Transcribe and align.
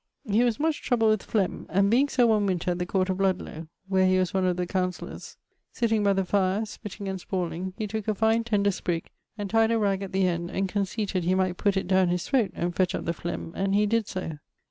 He 0.27 0.41
was 0.43 0.59
much 0.59 0.81
troubled 0.81 1.11
with 1.11 1.27
flegme, 1.31 1.67
and 1.69 1.91
being 1.91 2.09
so 2.09 2.25
one 2.25 2.47
winter 2.47 2.71
at 2.71 2.79
the 2.79 2.87
court 2.87 3.11
at 3.11 3.19
Ludlowe 3.19 3.67
(where 3.87 4.07
he 4.07 4.17
was 4.17 4.33
one 4.33 4.45
of 4.45 4.57
the 4.57 4.65
councesellours), 4.65 5.37
sitting 5.71 6.01
by 6.01 6.13
the 6.13 6.25
fire, 6.25 6.65
spitting 6.65 7.07
and 7.07 7.21
spawling, 7.21 7.75
he 7.77 7.85
tooke 7.85 8.07
a 8.07 8.15
fine 8.15 8.43
tender 8.43 8.71
sprig, 8.71 9.11
and 9.37 9.47
tied 9.51 9.69
a 9.69 9.75
ragge 9.77 10.01
at 10.01 10.11
the 10.11 10.25
end, 10.25 10.49
and 10.49 10.67
conceited 10.67 11.23
he 11.23 11.35
might 11.35 11.57
putt 11.57 11.77
it 11.77 11.87
downe 11.87 12.07
his 12.07 12.27
throate, 12.27 12.49
and 12.55 12.75
fetch 12.75 12.95
up 12.95 13.05
the 13.05 13.13
flegme, 13.13 13.53
and 13.53 13.75
he 13.75 13.85
did 13.85 14.07
so. 14.07 14.39